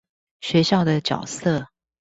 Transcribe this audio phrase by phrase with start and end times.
[0.39, 1.67] 學校的角色